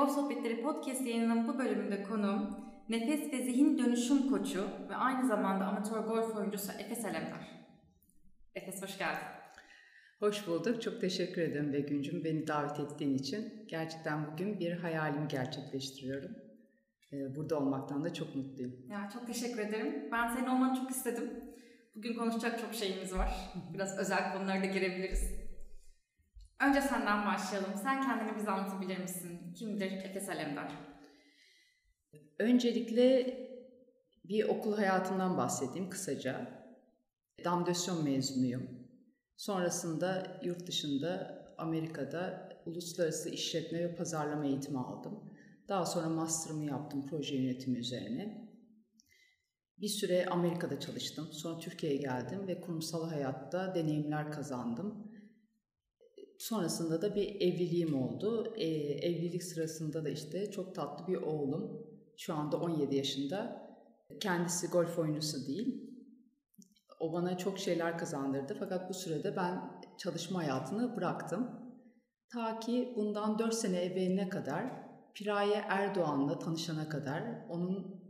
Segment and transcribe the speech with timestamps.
[0.00, 2.56] Golf Sohbetleri Podcast yayınının bu bölümünde konuğum
[2.88, 7.48] nefes ve zihin dönüşüm koçu ve aynı zamanda amatör golf oyuncusu Efes Alemdar.
[8.54, 9.28] Efes hoş geldin.
[10.20, 10.82] Hoş bulduk.
[10.82, 13.66] Çok teşekkür ederim Begüncüm beni davet ettiğin için.
[13.68, 16.30] Gerçekten bugün bir hayalimi gerçekleştiriyorum.
[17.12, 18.72] Ee, burada olmaktan da çok mutluyum.
[18.90, 20.08] Ya çok teşekkür ederim.
[20.12, 21.30] Ben senin olmanı çok istedim.
[21.96, 23.52] Bugün konuşacak çok şeyimiz var.
[23.74, 25.39] Biraz özel konulara da girebiliriz.
[26.60, 27.70] Önce senden başlayalım.
[27.82, 29.54] Sen kendini bize anlatabilir misin?
[29.54, 30.72] Kimdir Efes Alemdar?
[32.38, 33.36] Öncelikle
[34.24, 36.64] bir okul hayatından bahsedeyim kısaca.
[37.44, 38.68] Damdösyon mezunuyum.
[39.36, 45.24] Sonrasında yurt dışında Amerika'da uluslararası işletme ve pazarlama eğitimi aldım.
[45.68, 48.50] Daha sonra master'ımı yaptım proje yönetimi üzerine.
[49.78, 51.28] Bir süre Amerika'da çalıştım.
[51.32, 55.09] Sonra Türkiye'ye geldim ve kurumsal hayatta deneyimler kazandım.
[56.40, 58.54] Sonrasında da bir evliliğim oldu.
[58.56, 58.66] Ee,
[59.06, 61.86] evlilik sırasında da işte çok tatlı bir oğlum.
[62.16, 63.66] Şu anda 17 yaşında.
[64.20, 65.90] Kendisi golf oyuncusu değil.
[67.00, 68.56] O bana çok şeyler kazandırdı.
[68.58, 71.50] Fakat bu sürede ben çalışma hayatını bıraktım.
[72.32, 74.64] Ta ki bundan 4 sene evveline kadar
[75.14, 78.00] Piraye Erdoğan'la tanışana kadar onun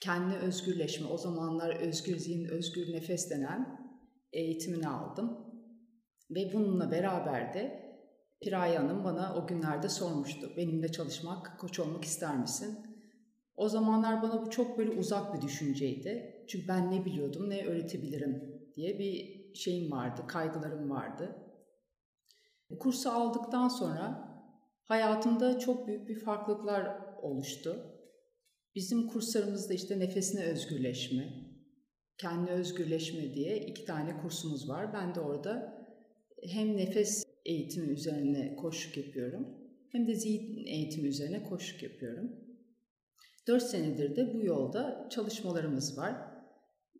[0.00, 3.90] kendi özgürleşme, o zamanlar özgür zihin, özgür nefes denen
[4.32, 5.45] eğitimini aldım.
[6.30, 7.86] Ve bununla beraber de
[8.40, 10.56] Piraye Hanım bana o günlerde sormuştu.
[10.56, 12.78] Benimle çalışmak, koç olmak ister misin?
[13.56, 16.44] O zamanlar bana bu çok böyle uzak bir düşünceydi.
[16.48, 21.36] Çünkü ben ne biliyordum, ne öğretebilirim diye bir şeyim vardı, kaygılarım vardı.
[22.80, 24.28] Kursu aldıktan sonra
[24.84, 27.92] hayatımda çok büyük bir farklılıklar oluştu.
[28.74, 31.28] Bizim kurslarımızda işte nefesine özgürleşme,
[32.18, 34.92] kendi özgürleşme diye iki tane kursumuz var.
[34.92, 35.75] Ben de orada
[36.42, 42.32] hem nefes eğitimi üzerine koşuk yapıyorum hem de zihin eğitimi üzerine koşuk yapıyorum.
[43.46, 46.14] Dört senedir de bu yolda çalışmalarımız var.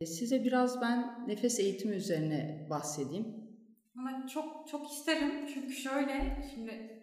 [0.00, 3.26] E, size biraz ben nefes eğitimi üzerine bahsedeyim.
[3.98, 7.02] Ama çok çok isterim çünkü şöyle şimdi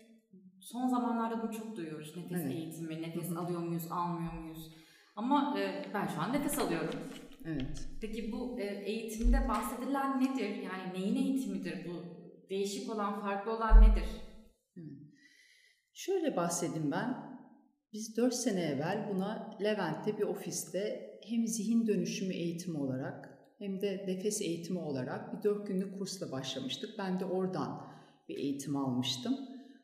[0.60, 2.18] son zamanlarda bunu çok duyuyoruz.
[2.18, 2.56] Nefes evet.
[2.56, 3.40] eğitimi, nefes Hı-hı.
[3.40, 4.72] alıyor muyuz, almıyor muyuz?
[5.16, 7.00] Ama e, ben şu an nefes alıyorum.
[7.46, 7.88] Evet.
[8.02, 10.50] Peki bu e, eğitimde bahsedilen nedir?
[10.56, 12.23] Yani neyin eğitimidir bu?
[12.54, 14.04] Değişik olan, farklı olan nedir?
[15.94, 17.40] Şöyle bahsedeyim ben.
[17.94, 24.06] Biz 4 sene evvel buna Levent'te bir ofiste hem zihin dönüşümü eğitimi olarak hem de
[24.08, 26.90] nefes eğitimi olarak bir 4 günlük kursla başlamıştık.
[26.98, 27.88] Ben de oradan
[28.30, 29.38] bir eğitim almıştım.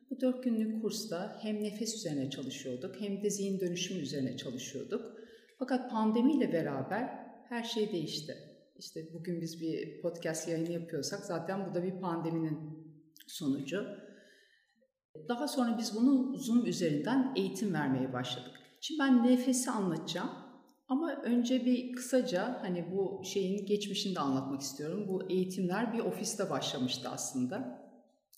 [0.09, 5.19] Bu 4 günlük kursta hem nefes üzerine çalışıyorduk hem de zihin dönüşümü üzerine çalışıyorduk.
[5.59, 7.09] Fakat pandemiyle beraber
[7.49, 8.48] her şey değişti.
[8.79, 12.59] İşte bugün biz bir podcast yayını yapıyorsak zaten bu da bir pandeminin
[13.27, 13.85] sonucu.
[15.27, 18.51] Daha sonra biz bunu Zoom üzerinden eğitim vermeye başladık.
[18.81, 20.29] Şimdi ben nefesi anlatacağım.
[20.87, 25.05] Ama önce bir kısaca hani bu şeyin geçmişini de anlatmak istiyorum.
[25.07, 27.81] Bu eğitimler bir ofiste başlamıştı aslında.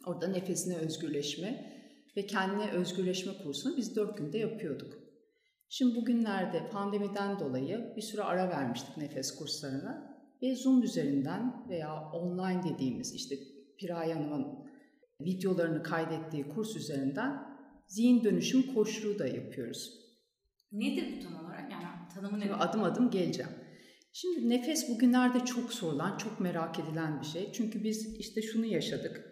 [0.06, 1.82] Orada nefesine özgürleşme
[2.18, 4.94] ve kendine özgürleşme kursunu biz dört günde yapıyorduk.
[5.70, 10.11] Şimdi bugünlerde pandemiden dolayı bir süre ara vermiştik nefes kurslarına
[10.42, 13.36] ve Zoom üzerinden veya online dediğimiz işte
[13.80, 14.48] Piray Hanım'ın
[15.22, 17.52] videolarını kaydettiği kurs üzerinden
[17.88, 20.02] zihin dönüşüm koşulu da yapıyoruz.
[20.72, 21.72] Nedir bu tam olarak?
[21.72, 21.86] Yani
[22.16, 22.56] tanımı nedir?
[22.60, 23.52] Adım adım geleceğim.
[24.14, 27.52] Şimdi nefes bugünlerde çok sorulan, çok merak edilen bir şey.
[27.52, 29.26] Çünkü biz işte şunu yaşadık.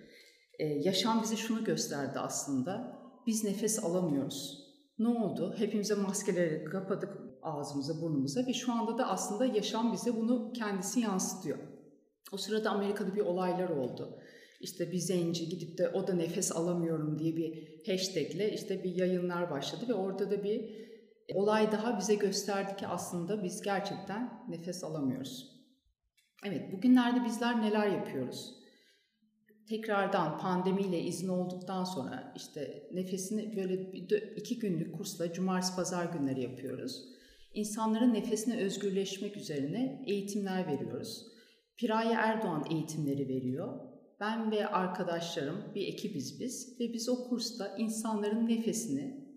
[0.59, 3.00] Ee, yaşam bize şunu gösterdi aslında.
[3.28, 4.69] Biz nefes alamıyoruz.
[5.00, 5.56] Ne oldu?
[5.58, 11.57] Hepimize maskeleri kapadık ağzımıza, burnumuza ve şu anda da aslında yaşam bize bunu kendisi yansıtıyor.
[12.31, 14.19] O sırada Amerika'da bir olaylar oldu.
[14.59, 19.51] İşte bir zenci gidip de o da nefes alamıyorum diye bir hashtagle işte bir yayınlar
[19.51, 20.89] başladı ve orada da bir
[21.33, 25.59] olay daha bize gösterdi ki aslında biz gerçekten nefes alamıyoruz.
[26.45, 28.56] Evet bugünlerde bizler neler yapıyoruz?
[29.69, 33.74] Tekrardan pandemiyle izin olduktan sonra işte nefesini böyle
[34.35, 37.19] iki günlük kursla cumartesi pazar günleri yapıyoruz.
[37.54, 41.25] İnsanların nefesine özgürleşmek üzerine eğitimler veriyoruz.
[41.78, 43.80] Piraye Erdoğan eğitimleri veriyor.
[44.19, 49.30] Ben ve arkadaşlarım bir ekibiz biz ve biz o kursta insanların nefesini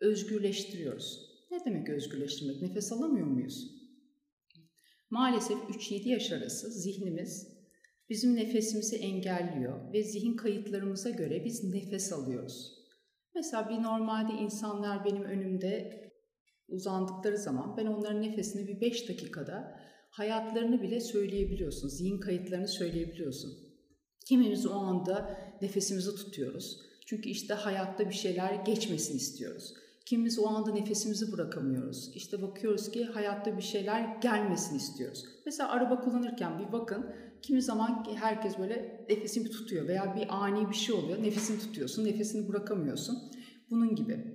[0.00, 1.34] özgürleştiriyoruz.
[1.50, 2.62] Ne demek özgürleştirmek?
[2.62, 3.70] Nefes alamıyor muyuz?
[5.10, 7.54] Maalesef 3-7 yaş arası zihnimiz
[8.10, 12.84] bizim nefesimizi engelliyor ve zihin kayıtlarımıza göre biz nefes alıyoruz.
[13.34, 16.03] Mesela bir normalde insanlar benim önümde
[16.68, 19.80] uzandıkları zaman ben onların nefesini bir 5 dakikada
[20.10, 21.88] hayatlarını bile söyleyebiliyorsun.
[21.88, 23.52] Zihin kayıtlarını söyleyebiliyorsun.
[24.26, 26.80] Kimimiz o anda nefesimizi tutuyoruz.
[27.06, 29.74] Çünkü işte hayatta bir şeyler geçmesin istiyoruz.
[30.06, 32.10] Kimimiz o anda nefesimizi bırakamıyoruz.
[32.14, 35.24] İşte bakıyoruz ki hayatta bir şeyler gelmesin istiyoruz.
[35.46, 37.06] Mesela araba kullanırken bir bakın
[37.42, 42.48] kimi zaman herkes böyle nefesini tutuyor veya bir ani bir şey oluyor nefesini tutuyorsun nefesini
[42.48, 43.18] bırakamıyorsun.
[43.70, 44.33] Bunun gibi.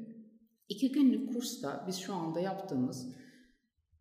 [0.69, 3.07] İki günlük kursta biz şu anda yaptığımız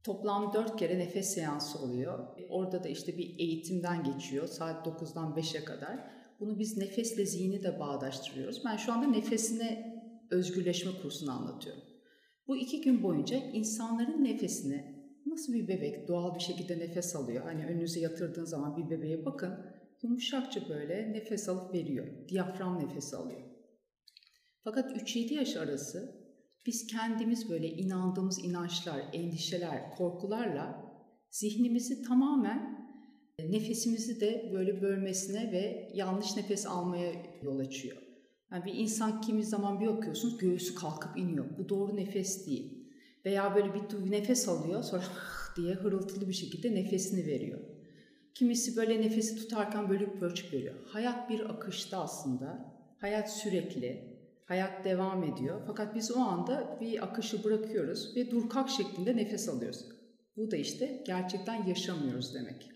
[0.05, 2.19] toplam dört kere nefes seansı oluyor.
[2.49, 6.11] Orada da işte bir eğitimden geçiyor saat 9'dan 5'e kadar.
[6.41, 8.63] Bunu biz nefesle zihni de bağdaştırıyoruz.
[8.65, 9.99] Ben şu anda nefesine
[10.31, 11.83] özgürleşme kursunu anlatıyorum.
[12.47, 17.45] Bu iki gün boyunca insanların nefesini nasıl bir bebek doğal bir şekilde nefes alıyor.
[17.45, 19.55] Hani önünüze yatırdığın zaman bir bebeğe bakın
[20.03, 22.29] yumuşakça böyle nefes alıp veriyor.
[22.29, 23.43] Diyafram nefesi alıyor.
[24.65, 26.18] Fakat 3-7 yaş arası
[26.69, 30.93] biz kendimiz böyle inandığımız inançlar, endişeler, korkularla
[31.31, 32.89] zihnimizi tamamen
[33.39, 37.13] nefesimizi de böyle bölmesine ve yanlış nefes almaya
[37.43, 37.97] yol açıyor.
[38.53, 41.59] Yani bir insan kimi zaman bir bakıyorsunuz göğsü kalkıp iniyor.
[41.59, 42.93] Bu doğru nefes değil.
[43.25, 45.03] Veya böyle bir nefes alıyor sonra
[45.57, 47.61] diye hırıltılı bir şekilde nefesini veriyor.
[48.35, 50.75] Kimisi böyle nefesi tutarken bölük pörçük veriyor.
[50.87, 52.75] Hayat bir akışta aslında.
[52.99, 54.08] Hayat sürekli.
[54.49, 55.63] Hayat devam ediyor.
[55.67, 59.85] Fakat biz o anda bir akışı bırakıyoruz ve durkak şeklinde nefes alıyoruz.
[60.37, 62.71] Bu da işte gerçekten yaşamıyoruz demek.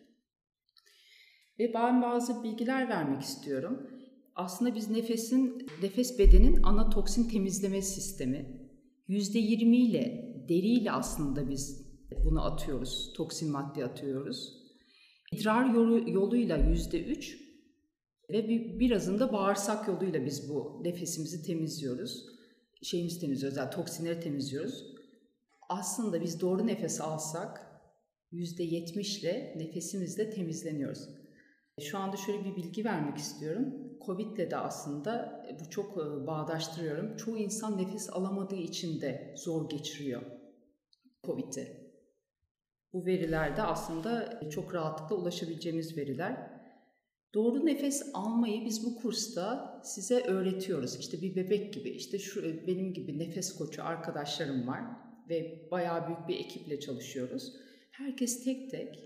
[1.58, 3.90] Ve ben bazı bilgiler vermek istiyorum.
[4.34, 8.70] Aslında biz nefesin, nefes bedenin ana toksin temizleme sistemi.
[9.08, 11.92] %20 ile deriyle aslında biz
[12.24, 14.62] bunu atıyoruz, toksin madde atıyoruz.
[15.32, 17.51] İdrar yolu, yoluyla %3
[18.32, 22.26] ve bir, birazında bağırsak yoluyla biz bu nefesimizi temizliyoruz.
[22.82, 24.84] Şeyimizi temizliyoruz, yani toksinleri temizliyoruz.
[25.68, 27.72] Aslında biz doğru nefes alsak
[28.32, 31.08] %70 ile nefesimizle temizleniyoruz.
[31.80, 33.74] Şu anda şöyle bir bilgi vermek istiyorum.
[34.06, 35.96] Covid'le de aslında bu çok
[36.26, 37.16] bağdaştırıyorum.
[37.16, 40.22] Çoğu insan nefes alamadığı için de zor geçiriyor
[41.24, 41.92] Covid'i.
[42.92, 46.51] Bu veriler de aslında çok rahatlıkla ulaşabileceğimiz veriler.
[47.34, 50.96] Doğru nefes almayı biz bu kursta size öğretiyoruz.
[50.96, 54.82] İşte bir bebek gibi, işte şu benim gibi nefes koçu arkadaşlarım var
[55.28, 57.52] ve bayağı büyük bir ekiple çalışıyoruz.
[57.90, 58.98] Herkes tek tek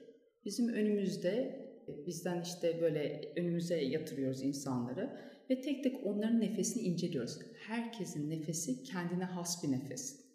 [0.44, 1.66] bizim önümüzde
[2.06, 5.20] bizden işte böyle önümüze yatırıyoruz insanları
[5.50, 7.38] ve tek tek onların nefesini inceliyoruz.
[7.66, 10.26] Herkesin nefesi kendine has bir nefes.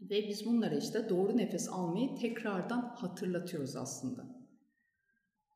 [0.00, 4.35] Ve biz bunlara işte doğru nefes almayı tekrardan hatırlatıyoruz aslında.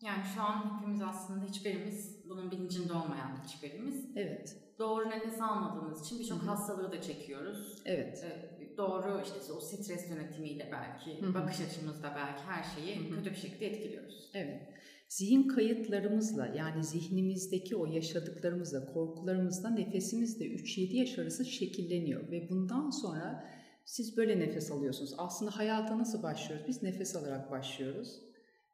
[0.02, 4.04] Yani şu an hepimiz aslında hiçbirimiz bunun bilincinde olmayan hiçbirimiz.
[4.16, 4.56] Evet.
[4.78, 7.82] Doğru nefes almadığımız için birçok hastalığı da çekiyoruz.
[7.84, 8.24] Evet.
[8.24, 11.34] Ee, doğru işte o stres yönetimiyle belki, Hı-hı.
[11.34, 13.16] bakış açımızda belki her şeyi Hı-hı.
[13.16, 14.30] kötü bir şekilde etkiliyoruz.
[14.34, 14.62] Evet.
[15.08, 22.90] Zihin kayıtlarımızla yani zihnimizdeki o yaşadıklarımızla, korkularımızla nefesimiz de 3-7 yaş arası şekilleniyor ve bundan
[22.90, 23.44] sonra
[23.84, 25.14] siz böyle nefes alıyorsunuz.
[25.18, 26.66] Aslında hayata nasıl başlıyoruz?
[26.68, 28.29] Biz nefes alarak başlıyoruz.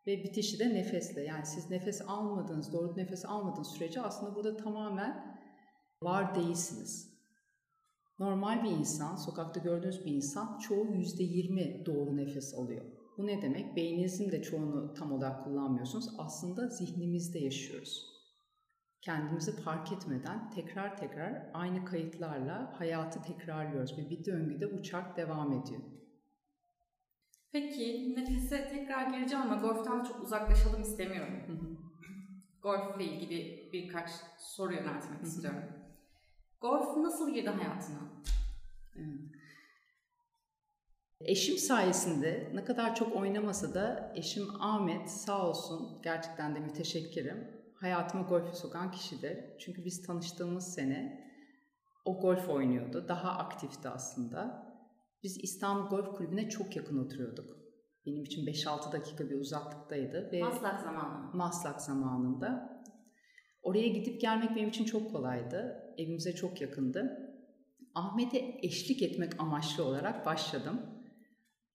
[0.06, 1.22] Ve bitişi de nefesle.
[1.22, 5.40] Yani siz nefes almadığınız, doğru nefes almadığınız sürece aslında burada tamamen
[6.02, 7.16] var değilsiniz.
[8.18, 12.84] Normal bir insan, sokakta gördüğünüz bir insan çoğu yüzde yirmi doğru nefes alıyor.
[13.18, 13.76] Bu ne demek?
[13.76, 16.14] Beyninizin de çoğunu tam olarak kullanmıyorsunuz.
[16.18, 18.16] Aslında zihnimizde yaşıyoruz
[19.06, 25.80] kendimizi fark etmeden tekrar tekrar aynı kayıtlarla hayatı tekrarlıyoruz ve bir döngüde uçak devam ediyor.
[27.52, 31.78] Peki nefese tekrar geleceğim ama golften çok uzaklaşalım istemiyorum.
[32.62, 35.62] Golfle ilgili birkaç soru yöneltmek istiyorum.
[36.60, 37.98] Golf nasıl girdi hayatına?
[41.20, 48.22] Eşim sayesinde ne kadar çok oynamasa da eşim Ahmet sağ olsun gerçekten de müteşekkirim hayatıma
[48.22, 49.38] golfü sokan kişidir.
[49.58, 51.30] Çünkü biz tanıştığımız sene
[52.04, 53.08] o golf oynuyordu.
[53.08, 54.65] Daha aktifti aslında.
[55.26, 57.56] Biz İstanbul Golf Kulübü'ne çok yakın oturuyorduk.
[58.06, 60.30] Benim için 5-6 dakika bir uzaklıktaydı.
[60.32, 61.36] Ve Maslak zamanı.
[61.36, 62.82] Maslak zamanında.
[63.62, 65.76] Oraya gidip gelmek benim için çok kolaydı.
[65.98, 67.32] Evimize çok yakındı.
[67.94, 70.80] Ahmet'e eşlik etmek amaçlı olarak başladım.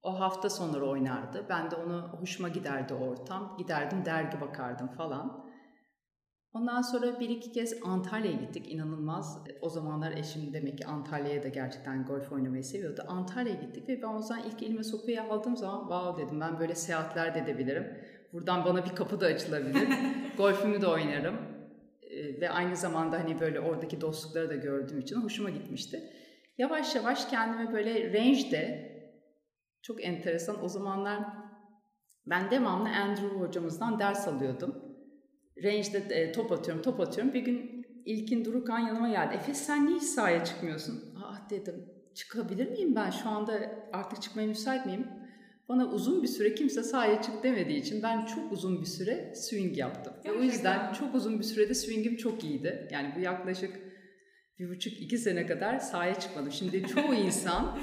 [0.03, 1.46] O hafta sonları oynardı.
[1.50, 3.55] Ben de onu hoşuma giderdi ortam.
[3.58, 5.50] Giderdim dergi bakardım falan.
[6.53, 8.72] Ondan sonra bir iki kez Antalya'ya gittik.
[8.72, 9.43] İnanılmaz.
[9.62, 13.03] O zamanlar eşim demek ki Antalya'ya da gerçekten golf oynamayı seviyordu.
[13.08, 16.75] Antalya'ya gittik ve ben o zaman ilk elime sopayı aldığım zaman wow dedim ben böyle
[16.75, 17.98] seyahatler de edebilirim.
[18.34, 19.88] Buradan bana bir kapı da açılabilir.
[20.38, 21.36] Golfümü de oynarım.
[22.01, 26.03] Ee, ve aynı zamanda hani böyle oradaki dostlukları da gördüğüm için hoşuma gitmişti.
[26.58, 28.91] Yavaş yavaş kendime böyle range'de
[29.81, 31.20] çok enteresan o zamanlar
[32.25, 34.90] ben devamlı Andrew hocamızdan ders alıyordum
[35.63, 37.33] range'de e, top atıyorum, top atıyorum.
[37.33, 39.35] Bir gün İlkin Durukan yanıma geldi.
[39.35, 41.15] Efe sen niye hiç sahaya çıkmıyorsun?
[41.25, 43.53] Ah dedim çıkabilir miyim ben şu anda
[43.93, 45.07] artık çıkmaya müsait miyim?
[45.69, 49.77] Bana uzun bir süre kimse sahaya çık demediği için ben çok uzun bir süre swing
[49.77, 50.13] yaptım.
[50.25, 52.87] Ve o yüzden çok uzun bir sürede swingim çok iyiydi.
[52.91, 53.79] Yani bu yaklaşık
[54.59, 56.51] bir buçuk iki sene kadar sahaya çıkmadım.
[56.51, 57.79] Şimdi çoğu insan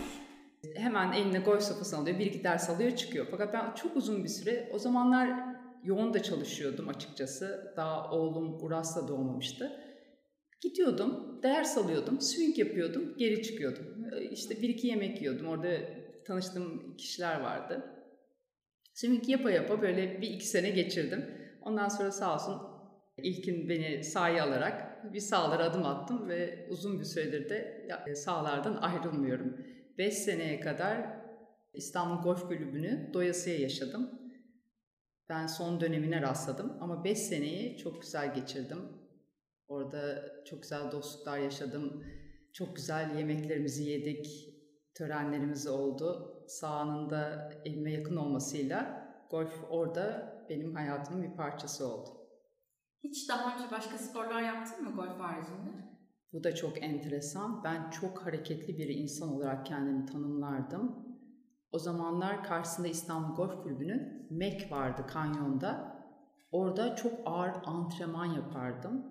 [0.76, 3.26] hemen eline golf sopası alıyor, bir iki ders alıyor çıkıyor.
[3.30, 5.57] Fakat ben çok uzun bir süre, o zamanlar
[5.88, 7.74] yoğun da çalışıyordum açıkçası.
[7.76, 9.72] Daha oğlum Uras'ta doğmamıştı.
[10.60, 14.06] Gidiyordum, ders alıyordum, swing yapıyordum, geri çıkıyordum.
[14.30, 15.46] İşte bir iki yemek yiyordum.
[15.46, 15.68] Orada
[16.26, 17.94] tanıştığım kişiler vardı.
[18.94, 21.24] Swing yapa yapa böyle bir iki sene geçirdim.
[21.62, 22.62] Ondan sonra sağ olsun
[23.18, 29.56] ilkin beni sahaya alarak bir sahalara adım attım ve uzun bir süredir de sahalardan ayrılmıyorum.
[29.98, 31.18] 5 seneye kadar
[31.74, 34.17] İstanbul Golf Kulübü'nü doyasıya yaşadım.
[35.28, 38.78] Ben son dönemine rastladım ama 5 seneyi çok güzel geçirdim.
[39.68, 42.04] Orada çok güzel dostluklar yaşadım.
[42.52, 44.54] Çok güzel yemeklerimizi yedik.
[44.94, 46.34] Törenlerimiz oldu.
[46.48, 52.10] Sahanın da evime yakın olmasıyla golf orada benim hayatımın bir parçası oldu.
[53.04, 55.88] Hiç daha önce başka sporlar yaptın mı golf haricinde?
[56.32, 57.64] Bu da çok enteresan.
[57.64, 61.08] Ben çok hareketli bir insan olarak kendimi tanımlardım.
[61.72, 65.98] O zamanlar karşısında İstanbul Golf Kulübü'nün MEK vardı kanyonda.
[66.52, 69.06] Orada çok ağır antrenman yapardım.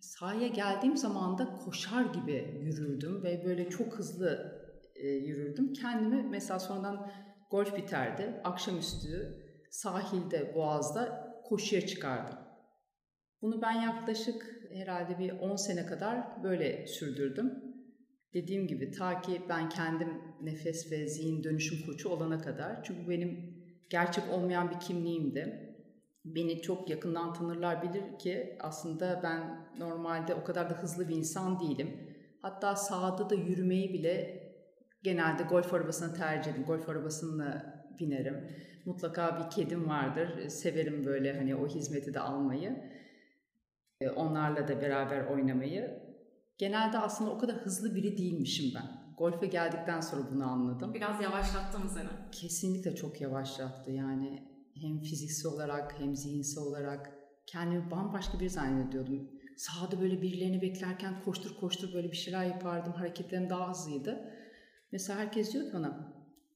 [0.00, 4.60] Sahaya geldiğim zaman da koşar gibi yürürdüm ve böyle çok hızlı
[4.94, 5.72] e, yürürdüm.
[5.72, 7.10] Kendimi mesela sonradan
[7.50, 8.40] golf biterdi.
[8.44, 12.38] Akşamüstü sahilde, boğazda koşuya çıkardım.
[13.42, 17.70] Bunu ben yaklaşık herhalde bir 10 sene kadar böyle sürdürdüm.
[18.34, 20.08] Dediğim gibi ta ki ben kendim
[20.42, 22.82] nefes ve zihin dönüşüm koçu olana kadar.
[22.84, 23.59] Çünkü benim
[23.90, 25.70] gerçek olmayan bir kimliğimdi.
[26.24, 31.60] Beni çok yakından tanırlar bilir ki aslında ben normalde o kadar da hızlı bir insan
[31.60, 32.16] değilim.
[32.42, 34.42] Hatta sahada da yürümeyi bile
[35.02, 36.66] genelde golf arabasına tercih ederim.
[36.66, 38.48] Golf arabasına binerim.
[38.86, 40.48] Mutlaka bir kedim vardır.
[40.48, 42.90] Severim böyle hani o hizmeti de almayı.
[44.16, 46.00] Onlarla da beraber oynamayı.
[46.58, 48.99] Genelde aslında o kadar hızlı biri değilmişim ben.
[49.20, 50.94] Golfe geldikten sonra bunu anladım.
[50.94, 52.08] Biraz yavaşlattı mı seni?
[52.32, 53.90] Kesinlikle çok yavaşlattı.
[53.90, 54.42] Yani
[54.74, 57.12] hem fiziksel olarak hem zihinsel olarak
[57.46, 59.30] kendimi bambaşka bir zannediyordum.
[59.56, 62.92] Sahada böyle birilerini beklerken koştur koştur böyle bir şeyler yapardım.
[62.92, 64.24] Hareketlerim daha hızlıydı.
[64.92, 66.14] Mesela herkes diyor ki bana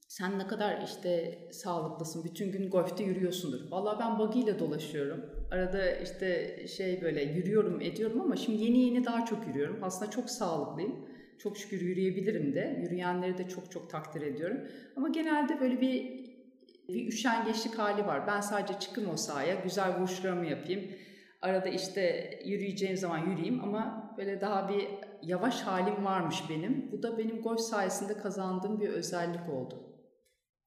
[0.09, 3.71] sen ne kadar işte sağlıklısın, bütün gün golfte yürüyorsundur.
[3.71, 5.25] Vallahi ben buggy ile dolaşıyorum.
[5.51, 9.79] Arada işte şey böyle yürüyorum ediyorum ama şimdi yeni yeni daha çok yürüyorum.
[9.83, 11.14] Aslında çok sağlıklıyım.
[11.39, 12.79] Çok şükür yürüyebilirim de.
[12.83, 14.61] Yürüyenleri de çok çok takdir ediyorum.
[14.97, 16.25] Ama genelde böyle bir
[16.89, 18.27] bir üşengeçlik hali var.
[18.27, 20.91] Ben sadece çıkayım o sahaya, güzel vuruşlarımı yapayım.
[21.43, 24.89] Arada işte yürüyeceğim zaman yürüyeyim ama böyle daha bir
[25.23, 26.93] yavaş halim varmış benim.
[26.93, 29.95] Bu da benim golf sayesinde kazandığım bir özellik oldu.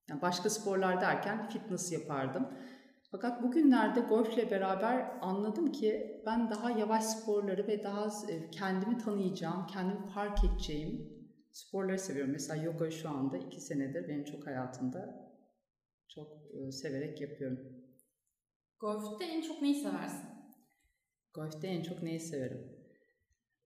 [0.10, 2.48] Yani başka sporlar derken fitness yapardım.
[3.12, 9.68] Fakat bugünlerde golfle beraber anladım ki ben daha yavaş sporları ve daha e, kendimi tanıyacağım,
[9.68, 11.18] kendimi fark edeceğim
[11.52, 12.32] sporları seviyorum.
[12.32, 15.32] Mesela yoga şu anda iki senedir benim çok hayatımda
[16.16, 17.60] çok e, severek yapıyorum.
[18.80, 20.30] Golfte en çok neyi seversin?
[21.34, 22.78] Golfte en çok neyi severim?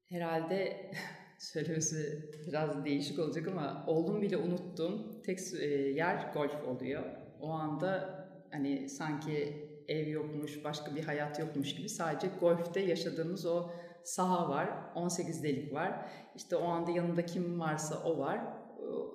[0.10, 0.92] Herhalde
[1.40, 5.22] söylemesi biraz değişik olacak ama oldum bile unuttum.
[5.26, 7.04] Tek e, yer golf oluyor.
[7.40, 8.21] O anda
[8.52, 13.70] hani sanki ev yokmuş, başka bir hayat yokmuş gibi sadece golfte yaşadığımız o
[14.04, 16.10] saha var, 18 delik var.
[16.36, 18.42] İşte o anda yanında kim varsa o var.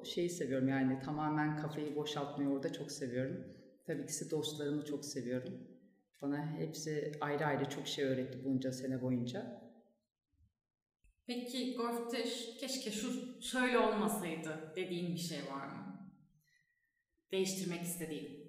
[0.05, 3.45] Şeyi seviyorum yani tamamen kafayı boşaltmayı orada çok seviyorum.
[3.87, 5.55] Tabii ki dostlarımı çok seviyorum.
[6.23, 9.67] Bana hepsi ayrı ayrı çok şey öğretti bunca sene boyunca.
[11.27, 12.25] Peki golfte
[12.61, 16.13] keşke şu şöyle olmasaydı dediğin bir şey var mı?
[17.33, 18.46] Değiştirmek istediğin.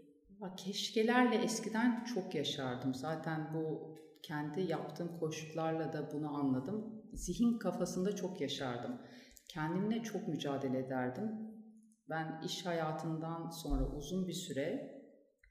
[0.58, 2.94] Keşkelerle eskiden çok yaşardım.
[2.94, 7.04] Zaten bu kendi yaptığım koşullarla da bunu anladım.
[7.14, 9.02] Zihin kafasında çok yaşardım.
[9.48, 11.32] Kendimle çok mücadele ederdim.
[12.10, 14.98] Ben iş hayatından sonra uzun bir süre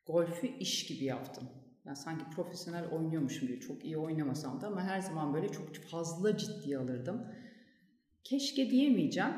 [0.07, 1.49] golfü iş gibi yaptım.
[1.85, 3.61] Yani sanki profesyonel oynuyormuşum gibi.
[3.61, 7.27] Çok iyi oynamasam da ama her zaman böyle çok fazla ciddiye alırdım.
[8.25, 9.35] Keşke diyemeyeceğim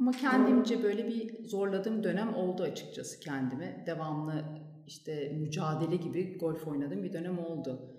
[0.00, 3.84] ama kendimce böyle bir zorladığım dönem oldu açıkçası kendime.
[3.86, 4.44] Devamlı
[4.88, 7.94] işte mücadele gibi golf oynadığım bir dönem oldu.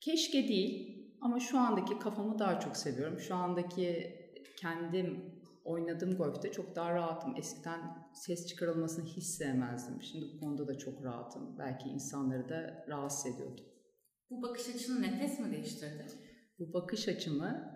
[0.00, 3.18] Keşke değil ama şu andaki kafamı daha çok seviyorum.
[3.18, 4.16] Şu andaki
[4.60, 7.36] kendim oynadığım golfte çok daha rahatım.
[7.36, 7.80] Eskiden
[8.14, 10.02] ses çıkarılmasını hiç sevmezdim.
[10.02, 11.58] Şimdi bu konuda da çok rahatım.
[11.58, 13.62] Belki insanları da rahatsız ediyordu.
[14.30, 16.06] Bu bakış açını nefes mi değiştirdi?
[16.58, 17.75] Bu bakış açımı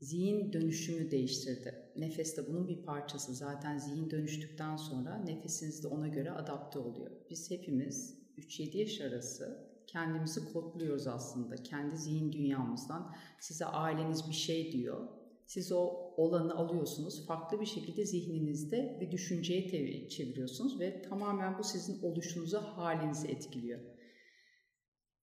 [0.00, 1.74] zihin dönüşümü değiştirdi.
[1.96, 3.34] Nefes de bunun bir parçası.
[3.34, 7.10] Zaten zihin dönüştükten sonra nefesiniz de ona göre adapte oluyor.
[7.30, 11.56] Biz hepimiz 3-7 yaş arası kendimizi kodluyoruz aslında.
[11.56, 15.08] Kendi zihin dünyamızdan size aileniz bir şey diyor.
[15.46, 17.26] Siz o olanı alıyorsunuz.
[17.26, 23.80] Farklı bir şekilde zihninizde bir düşünceye çeviriyorsunuz ve tamamen bu sizin oluşunuzu, halinizi etkiliyor.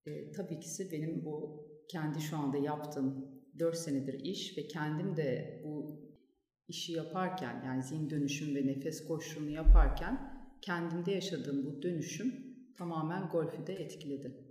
[0.05, 5.61] E, tabii ki benim bu kendi şu anda yaptığım 4 senedir iş ve kendim de
[5.65, 6.01] bu
[6.67, 13.67] işi yaparken yani zihin dönüşüm ve nefes koşulunu yaparken kendimde yaşadığım bu dönüşüm tamamen golfü
[13.67, 14.47] de etkiledi.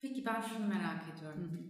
[0.00, 1.40] Peki ben şunu merak ediyorum.
[1.40, 1.62] Hı hı.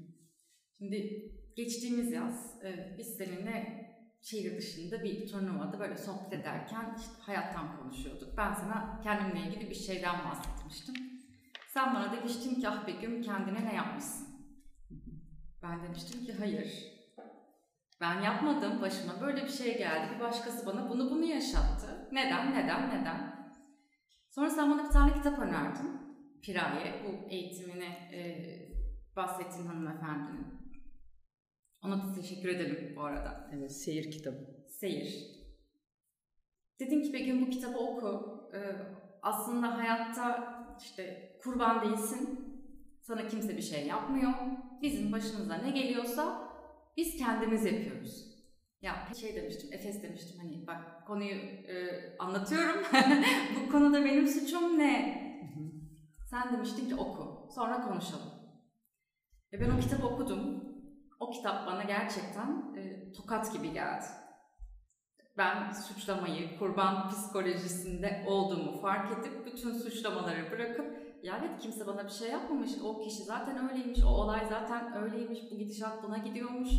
[0.79, 3.83] Şimdi geçtiğimiz yaz e, biz seninle
[4.23, 8.37] şehir dışında bir turnuvada böyle sohbet ederken işte hayattan konuşuyorduk.
[8.37, 10.95] Ben sana kendimle ilgili bir şeyden bahsetmiştim.
[11.69, 14.32] Sen bana demiştin ki ah Begüm kendine ne yapmışsın?
[15.63, 16.93] Ben demiştim ki hayır.
[18.01, 18.83] Ben yapmadım.
[18.83, 20.15] Başıma böyle bir şey geldi.
[20.15, 22.09] Bir başkası bana bunu bunu yaşattı.
[22.13, 23.51] Neden, neden, neden?
[24.31, 26.03] Sonra sen bana bir tane kitap önerdin.
[26.43, 28.21] Piraye, bu eğitimini e,
[29.17, 30.47] bahsettiğin hanımefendinin.
[31.85, 33.51] Ona da teşekkür edelim bu arada.
[33.53, 34.67] Evet, seyir kitabı.
[34.69, 35.43] Seyir.
[36.81, 38.41] Dedin ki bir gün bu kitabı oku.
[38.55, 38.77] Ee,
[39.23, 42.49] aslında hayatta işte kurban değilsin.
[43.01, 44.33] Sana kimse bir şey yapmıyor.
[44.83, 46.49] Bizim başımıza ne geliyorsa
[46.97, 48.33] biz kendimiz yapıyoruz.
[48.83, 52.83] Ya şey demiştim, Efes demiştim hani bak konuyu e, anlatıyorum.
[53.67, 55.23] bu konuda benim suçum ne?
[56.31, 57.49] Sen demiştin ki oku.
[57.55, 58.33] Sonra konuşalım.
[59.53, 60.65] Ve ben o kitabı okudum.
[61.21, 64.05] O kitap bana gerçekten e, tokat gibi geldi.
[65.39, 72.11] Ben suçlamayı, kurban psikolojisinde olduğumu fark edip bütün suçlamaları bırakıp ya evet kimse bana bir
[72.11, 72.71] şey yapmamış.
[72.85, 74.05] O kişi zaten öyleymiş.
[74.05, 75.41] O olay zaten öyleymiş.
[75.51, 76.71] Bu gidişat buna gidiyormuş.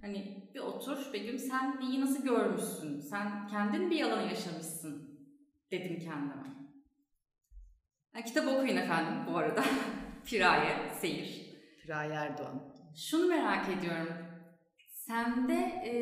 [0.00, 3.00] Hani bir otur Begüm sen neyi nasıl görmüşsün?
[3.00, 5.20] Sen kendin bir yalanı yaşamışsın
[5.70, 6.56] dedim kendime.
[8.14, 9.64] Yani kitap okuyun efendim bu arada.
[10.26, 11.56] Piraye, Seyir.
[11.82, 12.62] Piraye Erdoğan.
[12.96, 14.14] Şunu merak ediyorum.
[14.90, 15.54] Sende
[15.86, 15.92] e,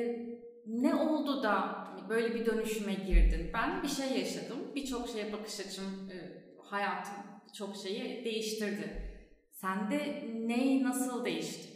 [0.67, 3.51] ne oldu da böyle bir dönüşüme girdin?
[3.55, 4.59] Ben bir şey yaşadım.
[4.75, 6.17] Birçok şeye bakış açım, e,
[6.63, 9.03] hayatım çok şeyi değiştirdi.
[9.53, 11.69] Sende ne nasıl değişti?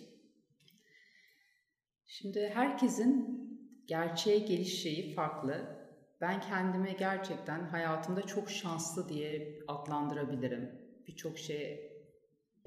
[2.07, 3.39] Şimdi herkesin
[3.87, 5.79] gerçeğe geliş şeyi farklı.
[6.21, 10.71] Ben kendimi gerçekten hayatımda çok şanslı diye adlandırabilirim.
[11.07, 11.93] Birçok şey,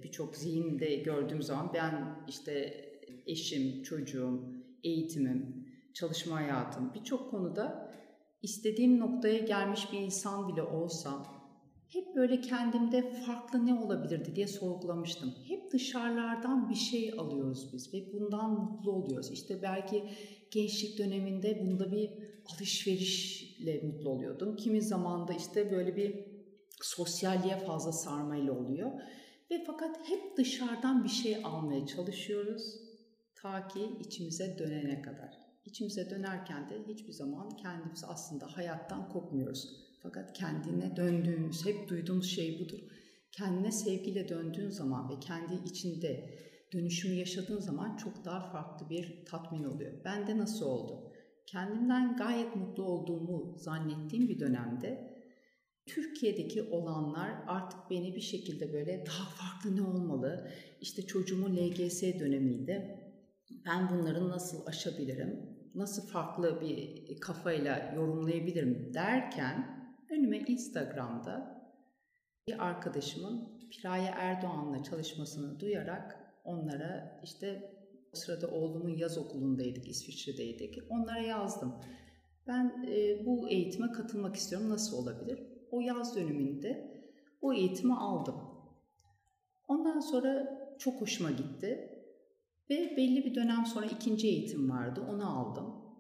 [0.04, 2.86] birçok zihinde gördüğüm zaman ben işte
[3.26, 7.94] eşim, çocuğum, eğitimim, çalışma hayatım birçok konuda
[8.42, 11.41] istediğim noktaya gelmiş bir insan bile olsam
[11.94, 15.36] hep böyle kendimde farklı ne olabilirdi diye sorgulamıştım.
[15.48, 19.32] Hep dışarılardan bir şey alıyoruz biz ve bundan mutlu oluyoruz.
[19.32, 20.10] İşte belki
[20.52, 22.12] gençlik döneminde bunda bir
[22.46, 24.56] alışverişle mutlu oluyordum.
[24.56, 26.26] Kimi zaman da işte böyle bir
[26.82, 28.92] sosyalliğe fazla sarmayla oluyor.
[29.52, 32.80] Ve fakat hep dışarıdan bir şey almaya çalışıyoruz
[33.36, 35.40] ta ki içimize dönene kadar.
[35.66, 42.60] İçimize dönerken de hiçbir zaman kendimiz aslında hayattan kopmuyoruz fakat kendine döndüğümüz, hep duyduğumuz şey
[42.60, 42.80] budur.
[43.32, 46.30] Kendine sevgiyle döndüğün zaman ve kendi içinde
[46.74, 50.04] dönüşümü yaşadığın zaman çok daha farklı bir tatmin oluyor.
[50.06, 51.12] Bende nasıl oldu?
[51.48, 55.12] Kendimden gayet mutlu olduğumu zannettiğim bir dönemde
[55.86, 60.52] Türkiye'deki olanlar artık beni bir şekilde böyle daha farklı ne olmalı?
[60.82, 63.00] İşte çocuğumun LGS dönemiydi.
[63.66, 65.58] Ben bunları nasıl aşabilirim?
[65.76, 69.81] Nasıl farklı bir kafayla yorumlayabilirim derken
[70.12, 71.62] önüme Instagram'da
[72.48, 77.72] bir arkadaşımın Piraye Erdoğan'la çalışmasını duyarak onlara işte
[78.14, 80.80] o sırada oğlumun yaz okulundaydık, İsviçre'deydik.
[80.90, 81.76] Onlara yazdım.
[82.48, 84.70] Ben e, bu eğitime katılmak istiyorum.
[84.70, 85.40] Nasıl olabilir?
[85.72, 86.92] O yaz döneminde
[87.42, 88.36] o eğitimi aldım.
[89.68, 91.90] Ondan sonra çok hoşuma gitti.
[92.70, 95.02] Ve belli bir dönem sonra ikinci eğitim vardı.
[95.10, 95.91] Onu aldım.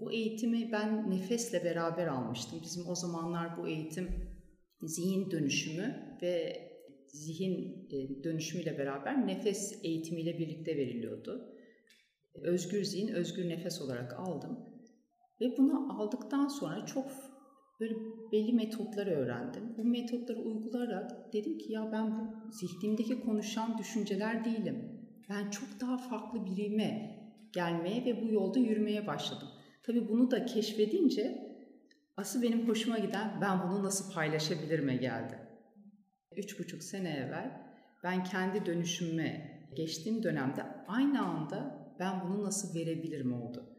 [0.00, 2.58] Bu eğitimi ben nefesle beraber almıştım.
[2.62, 4.08] Bizim o zamanlar bu eğitim
[4.82, 6.62] zihin dönüşümü ve
[7.06, 11.54] zihin e, dönüşümüyle beraber nefes eğitimiyle birlikte veriliyordu.
[12.34, 14.58] Özgür zihin, özgür nefes olarak aldım.
[15.40, 17.06] Ve bunu aldıktan sonra çok
[17.80, 17.94] böyle
[18.32, 19.74] belli metotları öğrendim.
[19.76, 24.98] Bu metotları uygulayarak dedim ki ya ben bu zihnimdeki konuşan düşünceler değilim.
[25.28, 27.18] Ben çok daha farklı birime
[27.52, 29.48] gelmeye ve bu yolda yürümeye başladım.
[29.88, 31.56] Tabii bunu da keşfedince
[32.16, 35.38] asıl benim hoşuma giden ben bunu nasıl paylaşabilirime geldi.
[36.36, 37.62] Üç buçuk sene evvel
[38.04, 43.76] ben kendi dönüşümüme geçtiğim dönemde aynı anda ben bunu nasıl verebilirim oldu.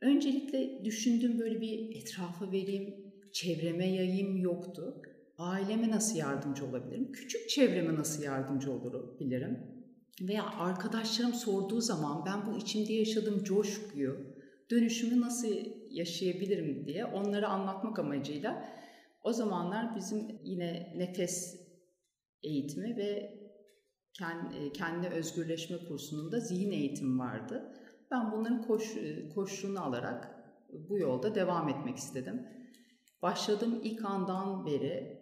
[0.00, 2.94] Öncelikle düşündüğüm böyle bir etrafa vereyim,
[3.32, 5.02] çevreme yayayım yoktu.
[5.38, 7.12] Aileme nasıl yardımcı olabilirim?
[7.12, 9.80] Küçük çevreme nasıl yardımcı olabilirim?
[10.20, 14.29] Veya arkadaşlarım sorduğu zaman ben bu içimde yaşadığım coşkuyu,
[14.70, 15.48] dönüşümü nasıl
[15.90, 18.68] yaşayabilirim diye onları anlatmak amacıyla
[19.22, 21.60] o zamanlar bizim yine nefes
[22.42, 23.40] eğitimi ve
[24.74, 27.72] kendi özgürleşme kursunun da zihin eğitimi vardı.
[28.10, 28.94] Ben bunların koş,
[29.34, 30.44] koşluğunu alarak
[30.88, 32.46] bu yolda devam etmek istedim.
[33.22, 35.20] Başladığım ilk andan beri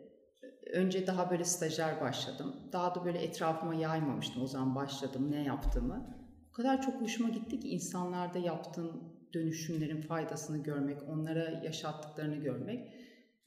[0.72, 2.56] önce daha böyle stajyer başladım.
[2.72, 6.16] Daha da böyle etrafıma yaymamıştım o zaman başladım ne yaptığımı.
[6.50, 12.92] O kadar çok hoşuma gitti ki insanlarda yaptığım dönüşümlerin faydasını görmek, onlara yaşattıklarını görmek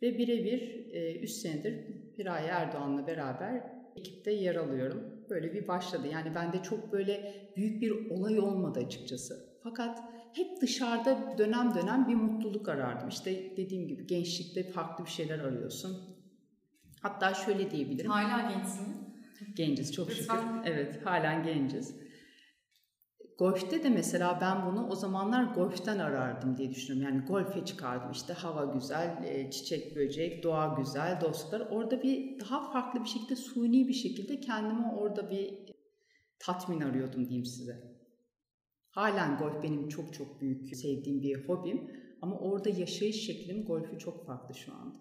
[0.01, 0.85] ve birebir
[1.21, 3.63] 3 e, senedir Piray Erdoğan'la beraber
[3.95, 5.03] ekipte yer alıyorum.
[5.29, 6.07] Böyle bir başladı.
[6.07, 9.51] Yani bende çok böyle büyük bir olay olmadı açıkçası.
[9.63, 9.99] Fakat
[10.33, 13.09] hep dışarıda dönem dönem bir mutluluk arardım.
[13.09, 15.97] İşte dediğim gibi gençlikte farklı bir şeyler arıyorsun.
[17.01, 18.11] Hatta şöyle diyebilirim.
[18.11, 18.87] Hala gençsin.
[19.55, 20.37] Genciz çok şükür.
[20.65, 22.00] Evet halen genciz.
[23.41, 27.13] Golf'te de mesela ben bunu o zamanlar golften arardım diye düşünüyorum.
[27.13, 31.60] Yani golfe çıkardım işte hava güzel, e, çiçek böcek, doğa güzel, dostlar.
[31.60, 35.54] Orada bir daha farklı bir şekilde suni bir şekilde kendime orada bir
[36.39, 37.97] tatmin arıyordum diyeyim size.
[38.89, 41.91] Halen golf benim çok çok büyük sevdiğim bir hobim.
[42.21, 44.95] Ama orada yaşayış şeklim golfü çok farklı şu anda.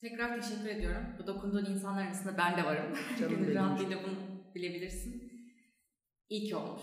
[0.00, 1.02] Tekrar teşekkür ediyorum.
[1.18, 2.96] Bu dokunduğun insanlar arasında ben de varım.
[3.18, 4.16] Gönül rahatlığıyla bunu
[4.54, 5.29] bilebilirsin.
[6.30, 6.82] Ki olmuş.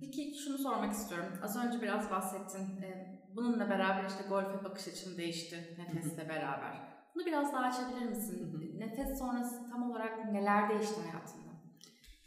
[0.00, 1.28] Peki şunu sormak istiyorum.
[1.42, 2.82] Az önce biraz bahsettin.
[2.82, 6.92] Ee, bununla beraber işte golfe bakış açın değişti nefesle beraber.
[7.14, 8.78] Bunu biraz daha açabilir misin?
[8.78, 11.52] Nefes sonrası tam olarak neler değişti hayatında?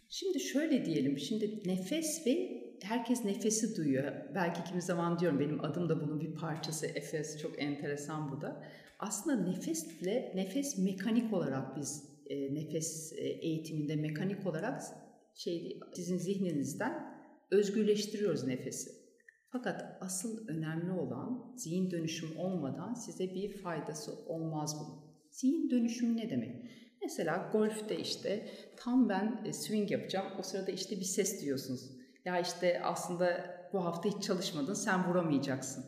[0.10, 1.17] Şimdi şöyle diyelim.
[1.17, 4.12] Şimdi nefes ve herkes nefesi duyuyor.
[4.36, 6.86] Belki kimi zaman diyorum benim adım da bunun bir parçası.
[6.86, 8.63] Efes çok enteresan bu da.
[8.99, 14.81] Aslında nefesle nefes mekanik olarak biz e, nefes e, eğitiminde mekanik olarak
[15.35, 17.15] şey sizin zihninizden
[17.51, 18.91] özgürleştiriyoruz nefesi.
[19.51, 25.05] Fakat asıl önemli olan zihin dönüşüm olmadan size bir faydası olmaz bunun.
[25.31, 26.65] Zihin dönüşüm ne demek?
[27.01, 30.27] Mesela golfte işte tam ben e, swing yapacağım.
[30.39, 31.91] O sırada işte bir ses duyuyorsunuz.
[32.25, 35.85] Ya işte aslında bu hafta hiç çalışmadın sen vuramayacaksın.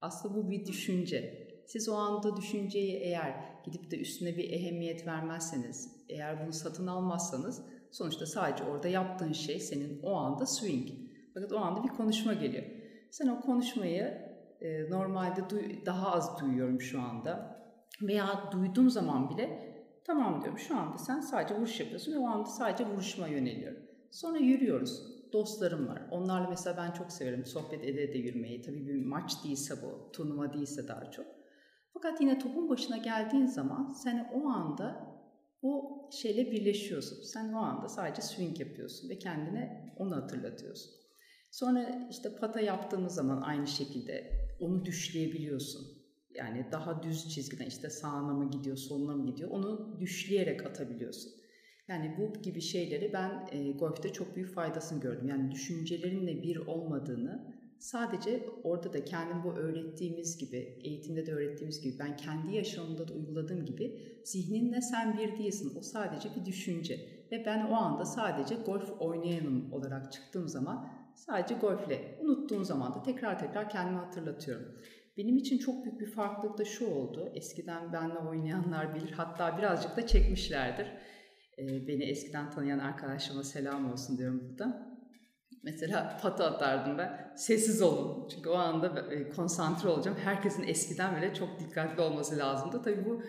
[0.00, 1.48] Aslında bu bir düşünce.
[1.66, 7.62] Siz o anda düşünceyi eğer gidip de üstüne bir ehemmiyet vermezseniz, eğer bunu satın almazsanız
[7.94, 10.88] Sonuçta sadece orada yaptığın şey senin o anda swing.
[11.34, 12.64] Fakat o anda bir konuşma geliyor.
[13.10, 14.18] Sen o konuşmayı
[14.60, 17.60] e, normalde duy- daha az duyuyorum şu anda.
[18.02, 22.46] Veya duyduğum zaman bile tamam diyorum şu anda sen sadece vuruş yapıyorsun ve o anda
[22.46, 23.82] sadece vuruşma yöneliyorum.
[24.10, 25.14] Sonra yürüyoruz.
[25.32, 26.02] Dostlarım var.
[26.10, 28.62] Onlarla mesela ben çok severim sohbet ede de yürümeyi.
[28.62, 31.26] Tabii bir maç değilse bu, turnuva değilse daha çok.
[31.92, 35.13] Fakat yine topun başına geldiğin zaman sen o anda
[35.64, 37.22] o şeyle birleşiyorsun.
[37.22, 40.92] Sen o anda sadece swing yapıyorsun ve kendine onu hatırlatıyorsun.
[41.50, 46.04] Sonra işte pata yaptığımız zaman aynı şekilde onu düşleyebiliyorsun.
[46.34, 51.32] Yani daha düz çizgiden işte sağına mı gidiyor, soluna mı gidiyor onu düşleyerek atabiliyorsun.
[51.88, 53.46] Yani bu gibi şeyleri ben
[53.78, 55.28] golfte çok büyük faydasını gördüm.
[55.28, 57.53] Yani düşüncelerinle bir olmadığını
[57.84, 63.12] Sadece orada da kendim bu öğrettiğimiz gibi, eğitimde de öğrettiğimiz gibi, ben kendi yaşamımda da
[63.12, 65.72] uyguladığım gibi zihninle sen bir değilsin.
[65.78, 66.94] O sadece bir düşünce.
[67.32, 73.02] Ve ben o anda sadece golf oynayanım olarak çıktığım zaman sadece golfle unuttuğum zaman da
[73.02, 74.66] tekrar tekrar kendimi hatırlatıyorum.
[75.16, 77.32] Benim için çok büyük bir farklılık da şu oldu.
[77.34, 79.10] Eskiden benle oynayanlar bilir.
[79.10, 80.86] Hatta birazcık da çekmişlerdir.
[81.58, 84.93] Beni eskiden tanıyan arkadaşlarıma selam olsun diyorum burada.
[85.64, 87.32] Mesela pata atardım ben.
[87.36, 88.28] Sessiz olun.
[88.28, 90.16] Çünkü o anda e, konsantre olacağım.
[90.24, 92.82] Herkesin eskiden bile çok dikkatli olması lazımdı.
[92.82, 93.22] Tabii bu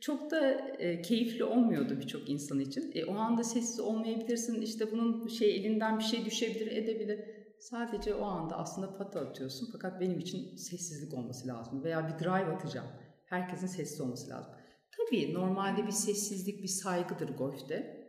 [0.00, 2.92] çok da e, keyifli olmuyordu birçok insan için.
[2.94, 4.62] E, o anda sessiz olmayabilirsin.
[4.62, 7.20] İşte bunun şey elinden bir şey düşebilir, edebilir.
[7.60, 9.68] Sadece o anda aslında pata atıyorsun.
[9.72, 11.84] Fakat benim için sessizlik olması lazım.
[11.84, 12.88] Veya bir drive atacağım.
[13.24, 14.52] Herkesin sessiz olması lazım.
[14.96, 17.99] Tabii normalde bir sessizlik, bir saygıdır golfte.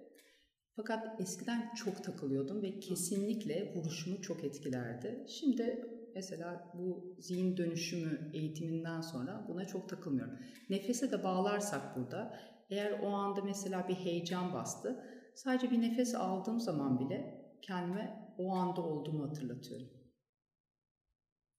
[0.76, 5.26] Fakat eskiden çok takılıyordum ve kesinlikle vuruşumu çok etkilerdi.
[5.28, 10.40] Şimdi mesela bu zihin dönüşümü eğitiminden sonra buna çok takılmıyorum.
[10.70, 15.06] Nefese de bağlarsak burada eğer o anda mesela bir heyecan bastı
[15.36, 19.88] sadece bir nefes aldığım zaman bile kendime o anda olduğumu hatırlatıyorum.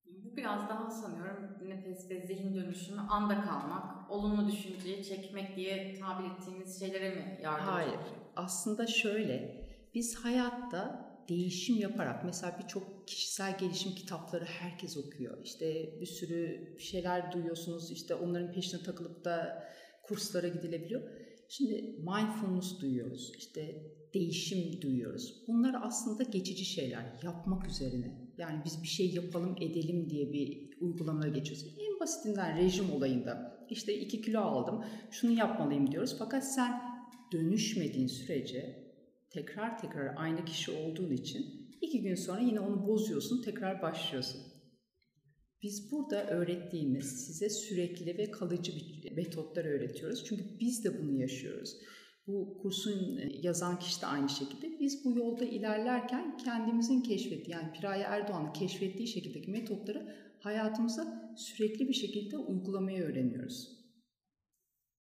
[0.06, 6.30] Bu biraz daha sanıyorum nefes ve zihin dönüşümü anda kalmak, olumlu düşünceyi çekmek diye tabir
[6.30, 8.21] ettiğimiz şeylere mi yardımcı Hayır.
[8.36, 9.64] Aslında şöyle,
[9.94, 15.38] biz hayatta değişim yaparak mesela birçok kişisel gelişim kitapları herkes okuyor.
[15.44, 17.90] İşte bir sürü şeyler duyuyorsunuz.
[17.90, 19.64] işte onların peşine takılıp da
[20.02, 21.02] kurslara gidilebiliyor.
[21.48, 23.32] Şimdi mindfulness duyuyoruz.
[23.38, 25.44] işte değişim duyuyoruz.
[25.48, 27.20] Bunlar aslında geçici şeyler.
[27.22, 28.32] Yapmak üzerine.
[28.38, 31.66] Yani biz bir şey yapalım edelim diye bir uygulamaya geçiyoruz.
[31.78, 36.16] En basitinden rejim olayında işte 2 kilo aldım şunu yapmalıyım diyoruz.
[36.18, 36.91] Fakat sen
[37.32, 38.92] dönüşmediğin sürece
[39.30, 44.40] tekrar tekrar aynı kişi olduğun için iki gün sonra yine onu bozuyorsun tekrar başlıyorsun.
[45.62, 50.24] Biz burada öğrettiğimiz size sürekli ve kalıcı bir metotlar öğretiyoruz.
[50.24, 51.76] Çünkü biz de bunu yaşıyoruz.
[52.26, 54.80] Bu kursun yazan kişi de aynı şekilde.
[54.80, 61.94] Biz bu yolda ilerlerken kendimizin keşfettiği yani Piraye Erdoğan'ın keşfettiği şekildeki metotları hayatımıza sürekli bir
[61.94, 63.82] şekilde uygulamayı öğreniyoruz.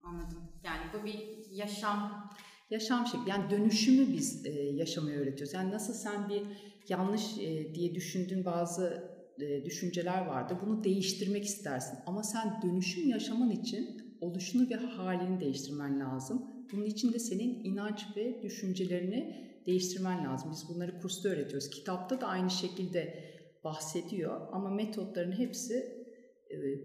[0.02, 0.52] Anladım.
[0.64, 2.32] Yani bu bir yaşam
[2.70, 5.54] yaşam şekli yani dönüşümü biz e, yaşamayı öğretiyoruz.
[5.54, 6.42] Yani nasıl sen bir
[6.90, 9.12] yanlış e, diye düşündüğün bazı
[9.42, 10.58] e, düşünceler vardı.
[10.66, 16.46] Bunu değiştirmek istersin ama sen dönüşüm yaşaman için oluşunu ve halini değiştirmen lazım.
[16.72, 20.52] Bunun için de senin inanç ve düşüncelerini değiştirmen lazım.
[20.52, 21.70] Biz bunları kursta öğretiyoruz.
[21.70, 23.32] Kitapta da aynı şekilde
[23.64, 26.01] bahsediyor ama metotların hepsi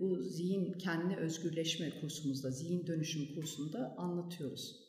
[0.01, 4.87] bu zihin kendine özgürleşme kursumuzda, zihin dönüşüm kursunda anlatıyoruz.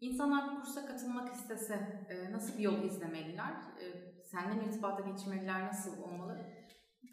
[0.00, 3.52] İnsanlar bu kursa katılmak istese e, nasıl bir yol izlemeliler?
[3.52, 3.84] E,
[4.24, 6.56] seninle irtibata geçmeliler nasıl olmalı?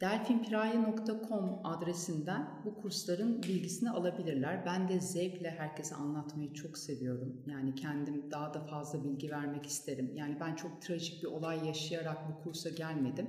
[0.01, 4.65] delfinpiraye.com adresinden bu kursların bilgisini alabilirler.
[4.65, 7.43] Ben de zevkle herkese anlatmayı çok seviyorum.
[7.45, 10.11] Yani kendim daha da fazla bilgi vermek isterim.
[10.15, 13.27] Yani ben çok trajik bir olay yaşayarak bu kursa gelmedim.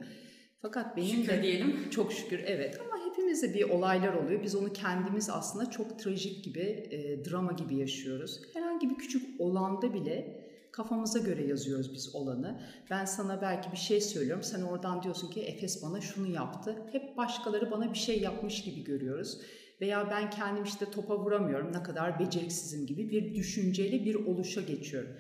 [0.65, 1.91] Fakat benim şükür de diyelim.
[1.91, 4.43] çok şükür evet ama hepimizde bir olaylar oluyor.
[4.43, 8.41] Biz onu kendimiz aslında çok trajik gibi, e, drama gibi yaşıyoruz.
[8.55, 12.61] Herhangi bir küçük olanda bile kafamıza göre yazıyoruz biz olanı.
[12.91, 14.43] Ben sana belki bir şey söylüyorum.
[14.43, 16.77] Sen oradan diyorsun ki Efes bana şunu yaptı.
[16.93, 19.41] Hep başkaları bana bir şey yapmış gibi görüyoruz.
[19.81, 25.11] Veya ben kendim işte topa vuramıyorum ne kadar beceriksizim gibi bir düşünceyle bir oluşa geçiyorum.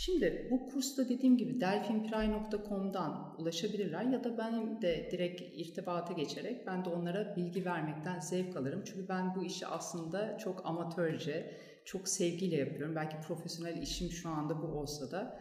[0.00, 6.84] Şimdi bu kursta dediğim gibi delfinpray.com'dan ulaşabilirler ya da benim de direkt irtibata geçerek ben
[6.84, 8.82] de onlara bilgi vermekten zevk alırım.
[8.86, 12.96] Çünkü ben bu işi aslında çok amatörce, çok sevgiyle yapıyorum.
[12.96, 15.40] Belki profesyonel işim şu anda bu olsa da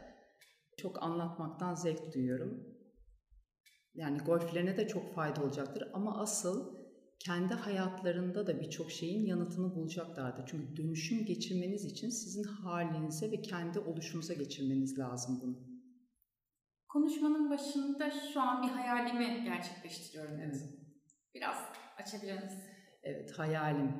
[0.77, 2.77] çok anlatmaktan zevk duyuyorum.
[3.95, 6.76] Yani golflerine de çok fayda olacaktır ama asıl
[7.19, 10.43] kendi hayatlarında da birçok şeyin yanıtını bulacaklardır.
[10.47, 15.57] Çünkü dönüşüm geçirmeniz için sizin halinize ve kendi oluşumuza geçirmeniz lazım bunu.
[16.87, 20.39] Konuşmanın başında şu an bir hayalimi gerçekleştiriyorum.
[20.39, 20.63] Evet.
[21.35, 21.57] Biraz
[21.97, 22.59] açabilir misin?
[23.03, 23.91] Evet, hayalim.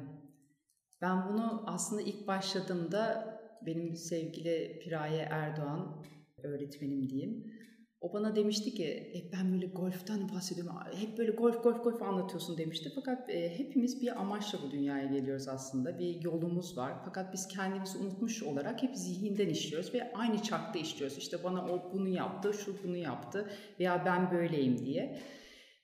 [1.02, 3.34] Ben bunu aslında ilk başladığımda
[3.66, 6.06] benim sevgili Piraye Erdoğan
[6.44, 7.54] öğretmenim diyeyim
[8.02, 10.74] o bana demişti ki hep ben böyle golften bahsediyorum.
[10.96, 12.92] Hep böyle golf golf golf anlatıyorsun demişti.
[12.96, 16.00] Fakat e, hepimiz bir amaçla bu dünyaya geliyoruz aslında.
[16.00, 16.94] Bir yolumuz var.
[17.06, 21.18] Fakat biz kendimizi unutmuş olarak hep zihinden işliyoruz ve aynı çarkta işliyoruz.
[21.18, 25.20] İşte bana o bunu yaptı, şu bunu yaptı veya ben böyleyim diye.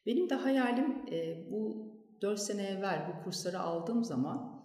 [0.06, 4.64] Benim de hayalim e, bu 4 sene evvel bu kursları aldığım zaman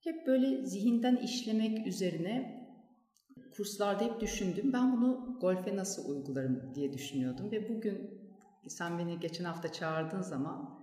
[0.00, 2.58] hep böyle zihinden işlemek üzerine
[3.56, 4.72] kurslarda hep düşündüm.
[4.72, 8.10] Ben bunu golfe nasıl uygularım diye düşünüyordum ve bugün
[8.68, 10.78] sen beni geçen hafta çağırdığın zaman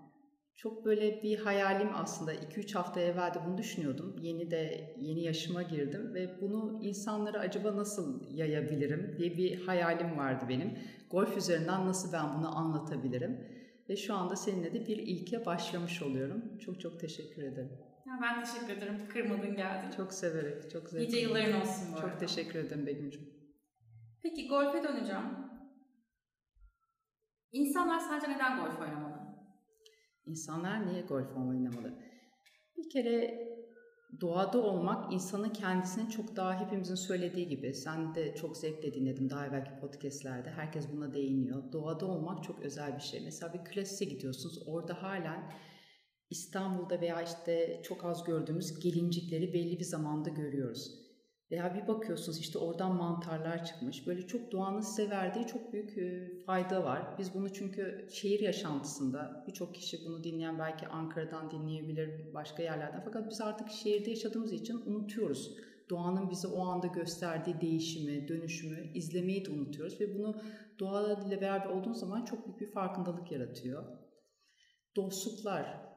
[0.55, 4.15] çok böyle bir hayalim aslında 2-3 hafta evvel de bunu düşünüyordum.
[4.21, 10.45] Yeni de yeni yaşıma girdim ve bunu insanlara acaba nasıl yayabilirim diye bir hayalim vardı
[10.49, 10.77] benim.
[11.11, 13.47] Golf üzerinden nasıl ben bunu anlatabilirim?
[13.89, 16.57] Ve şu anda seninle de bir ilke başlamış oluyorum.
[16.59, 17.71] Çok çok teşekkür ederim.
[18.07, 18.97] Ya ben teşekkür ederim.
[19.13, 19.91] Kırmadın geldin.
[19.97, 21.05] Çok severek, çok zevkli.
[21.07, 22.17] Nice yılların olsun bu Çok arada.
[22.17, 23.29] teşekkür ederim Begüm'cüğüm.
[24.25, 25.23] Peki golfe döneceğim.
[27.51, 29.15] İnsanlar sence neden golf oynamalı?
[30.25, 31.99] İnsanlar niye golf oynamalı?
[32.77, 33.47] Bir kere
[34.21, 39.47] doğada olmak insanın kendisini çok daha hepimizin söylediği gibi sen de çok zevkle dinledin daha
[39.47, 41.71] evvelki podcastlerde herkes buna değiniyor.
[41.71, 43.21] Doğada olmak çok özel bir şey.
[43.25, 45.51] Mesela bir klasise gidiyorsunuz orada halen
[46.29, 51.04] İstanbul'da veya işte çok az gördüğümüz gelincikleri belli bir zamanda görüyoruz.
[51.51, 54.07] Veya bir bakıyorsunuz işte oradan mantarlar çıkmış.
[54.07, 55.95] Böyle çok doğanın size verdiği çok büyük
[56.45, 57.15] fayda var.
[57.17, 63.01] Biz bunu çünkü şehir yaşantısında birçok kişi bunu dinleyen belki Ankara'dan dinleyebilir başka yerlerden.
[63.05, 65.57] Fakat biz artık şehirde yaşadığımız için unutuyoruz.
[65.89, 70.01] Doğanın bize o anda gösterdiği değişimi, dönüşümü izlemeyi de unutuyoruz.
[70.01, 70.41] Ve bunu
[70.79, 73.83] doğayla beraber olduğun zaman çok büyük bir farkındalık yaratıyor.
[74.95, 75.94] Dostluklar,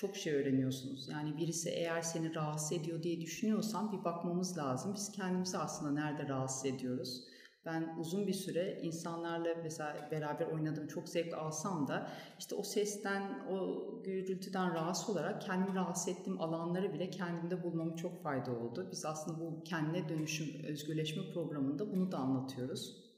[0.00, 1.08] çok şey öğreniyorsunuz.
[1.08, 4.94] Yani birisi eğer seni rahatsız ediyor diye düşünüyorsan bir bakmamız lazım.
[4.94, 7.24] Biz kendimizi aslında nerede rahatsız ediyoruz?
[7.66, 13.46] Ben uzun bir süre insanlarla mesela beraber oynadığım çok zevk alsam da işte o sesten,
[13.48, 18.88] o gürültüden rahatsız olarak kendimi rahatsız ettiğim alanları bile kendimde bulmamı çok fayda oldu.
[18.92, 23.08] Biz aslında bu kendine dönüşüm, özgürleşme programında bunu da anlatıyoruz.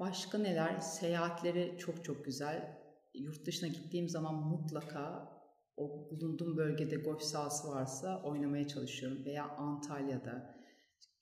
[0.00, 0.80] Başka neler?
[0.80, 2.78] Seyahatleri çok çok güzel.
[3.14, 5.31] Yurt dışına gittiğim zaman mutlaka
[5.76, 9.24] o bulunduğum bölgede golf sahası varsa oynamaya çalışıyorum.
[9.24, 10.54] Veya Antalya'da.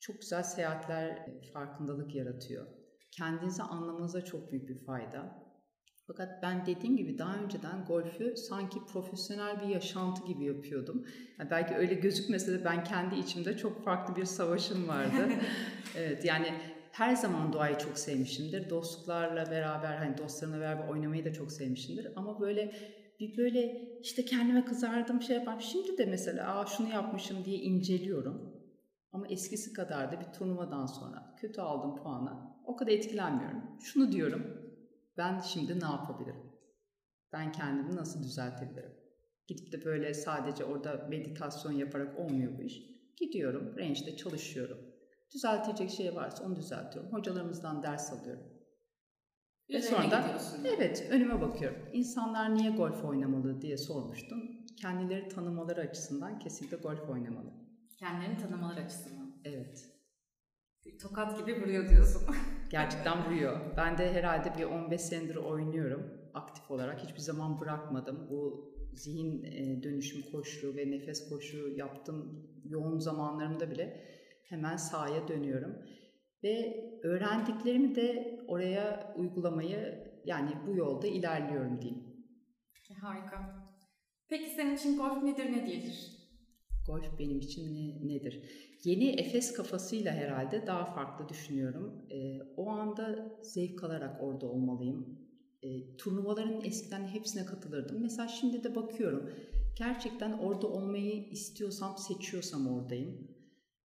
[0.01, 2.67] Çok güzel seyahatler farkındalık yaratıyor.
[3.11, 5.51] Kendinizi anlamanıza çok büyük bir fayda.
[6.07, 11.07] Fakat ben dediğim gibi daha önceden golfü sanki profesyonel bir yaşantı gibi yapıyordum.
[11.39, 15.29] Yani belki öyle gözükmese de ben kendi içimde çok farklı bir savaşım vardı.
[15.97, 16.55] evet yani
[16.93, 18.71] her zaman doğayı çok sevmişimdir.
[18.71, 22.09] Dostluklarla beraber hani dostlarımla beraber oynamayı da çok sevmişimdir.
[22.17, 22.73] Ama böyle
[23.21, 25.61] bir böyle işte kendime kızardım şey yaparım.
[25.61, 28.61] Şimdi de mesela Aa, şunu yapmışım diye inceliyorum.
[29.13, 32.51] Ama eskisi kadar da bir turnuvadan sonra kötü aldım puanı.
[32.67, 33.63] O kadar etkilenmiyorum.
[33.81, 34.47] Şunu diyorum.
[35.17, 36.53] Ben şimdi ne yapabilirim?
[37.33, 38.93] Ben kendimi nasıl düzeltebilirim?
[39.47, 42.83] Gidip de böyle sadece orada meditasyon yaparak olmuyor bu iş.
[43.17, 44.79] Gidiyorum, range'de çalışıyorum.
[45.35, 47.13] Düzeltecek şey varsa onu düzeltiyorum.
[47.13, 48.45] Hocalarımızdan ders alıyorum.
[49.73, 50.39] Ve sonra da
[50.77, 51.79] evet önüme bakıyorum.
[51.93, 54.39] İnsanlar niye golf oynamalı diye sormuştum.
[54.77, 57.53] Kendileri tanımaları açısından kesinlikle golf oynamalı.
[57.97, 59.35] Kendilerini tanımaları açısından.
[59.45, 59.87] Evet.
[61.03, 62.23] Tokat gibi vuruyor diyorsun.
[62.71, 63.61] Gerçekten vuruyor.
[63.77, 67.05] Ben de herhalde bir 15 senedir oynuyorum aktif olarak.
[67.05, 68.29] Hiçbir zaman bırakmadım.
[68.31, 74.05] Bu zihin e, dönüşüm koşulu ve nefes koşulu yaptığım yoğun zamanlarımda bile
[74.45, 75.77] hemen sahaya dönüyorum.
[76.45, 82.11] Ve öğrendiklerimi de oraya uygulamayı yani bu yolda ilerliyorum diyeyim.
[83.01, 83.71] Harika.
[84.29, 86.17] Peki senin için golf nedir ne değildir?
[86.87, 88.45] Golf benim için ne, nedir?
[88.85, 92.07] Yeni Efes kafasıyla herhalde daha farklı düşünüyorum.
[92.11, 95.19] E, o anda zevk alarak orada olmalıyım.
[95.63, 98.03] E, turnuvaların eskiden hepsine katılırdım.
[98.03, 99.31] Mesela şimdi de bakıyorum.
[99.79, 103.29] Gerçekten orada olmayı istiyorsam, seçiyorsam oradayım.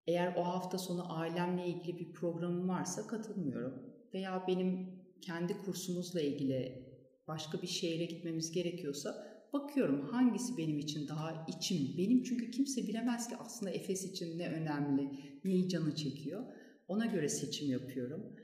[0.08, 3.84] Eğer o hafta sonu ailemle ilgili bir programım varsa katılmıyorum.
[4.14, 6.86] Veya benim kendi kursumuzla ilgili
[7.28, 11.98] başka bir şehre gitmemiz gerekiyorsa bakıyorum hangisi benim için daha içim.
[11.98, 15.10] Benim çünkü kimse bilemez ki aslında Efes için ne önemli,
[15.44, 16.44] neyi canı çekiyor.
[16.88, 18.36] Ona göre seçim yapıyorum.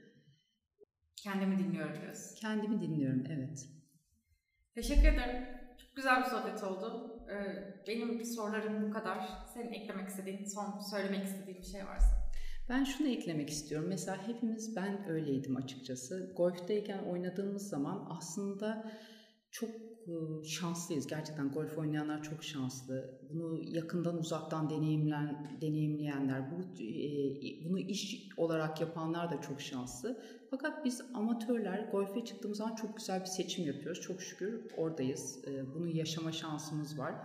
[1.15, 2.35] Kendimi dinliyorum diyorsun.
[2.35, 3.69] Kendimi dinliyorum, evet.
[4.75, 5.43] Teşekkür ederim.
[5.77, 7.18] Çok güzel bir sohbet oldu.
[7.87, 9.17] Benim sorularım bu kadar.
[9.53, 12.19] Senin eklemek istediğin, son söylemek istediğin bir şey varsa.
[12.69, 13.87] Ben şunu eklemek istiyorum.
[13.89, 16.33] Mesela hepimiz ben öyleydim açıkçası.
[16.37, 18.91] Golfteyken oynadığımız zaman aslında
[19.51, 19.69] çok
[20.43, 21.07] şanslıyız.
[21.07, 23.19] Gerçekten golf oynayanlar çok şanslı.
[23.29, 26.55] Bunu yakından uzaktan deneyimlen, deneyimleyenler, bu,
[27.65, 30.21] bunu iş olarak yapanlar da çok şanslı.
[30.49, 34.01] Fakat biz amatörler golfe çıktığımız zaman çok güzel bir seçim yapıyoruz.
[34.01, 35.39] Çok şükür oradayız.
[35.75, 37.15] Bunu yaşama şansımız var.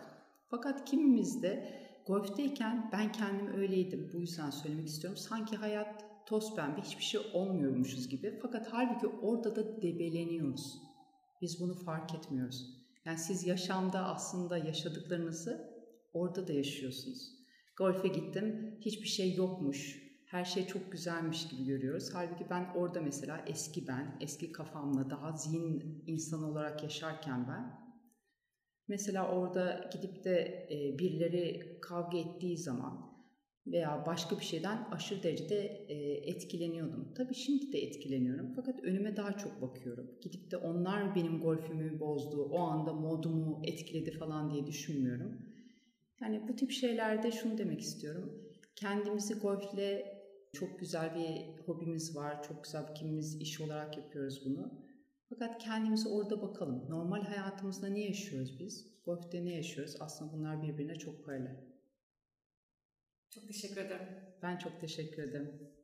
[0.49, 4.11] Fakat kimimiz de golfteyken ben kendim öyleydim.
[4.13, 5.17] Bu yüzden söylemek istiyorum.
[5.17, 8.39] Sanki hayat toz pembe hiçbir şey olmuyormuşuz gibi.
[8.43, 10.83] Fakat halbuki orada da debeleniyoruz.
[11.43, 12.85] Biz bunu fark etmiyoruz.
[13.05, 15.75] Yani siz yaşamda aslında yaşadıklarınızı
[16.13, 17.35] orada da yaşıyorsunuz.
[17.77, 22.11] Golfe gittim, hiçbir şey yokmuş, her şey çok güzelmiş gibi görüyoruz.
[22.13, 27.85] Halbuki ben orada mesela eski ben, eski kafamla daha zihin insan olarak yaşarken ben
[28.89, 30.69] mesela orada gidip de
[30.99, 33.14] birileri kavga ettiği zaman
[33.67, 35.95] veya başka bir şeyden aşırı derecede e,
[36.31, 37.15] etkileniyordum.
[37.15, 40.11] Tabii şimdi de etkileniyorum fakat önüme daha çok bakıyorum.
[40.23, 45.55] Gidip de onlar benim golfümü bozdu, o anda modumu etkiledi falan diye düşünmüyorum.
[46.21, 48.53] Yani bu tip şeylerde şunu demek istiyorum.
[48.77, 50.15] Kendimizi golfle
[50.53, 54.85] çok güzel bir hobimiz var, çok güzel kimimiz iş olarak yapıyoruz bunu.
[55.29, 56.87] Fakat kendimizi orada bakalım.
[56.89, 58.95] Normal hayatımızda ne yaşıyoruz biz?
[59.05, 59.97] Golf'te ne yaşıyoruz?
[60.01, 61.74] Aslında bunlar birbirine çok paralel.
[63.35, 64.09] Çok teşekkür ederim.
[64.43, 65.75] Ben çok teşekkür ederim.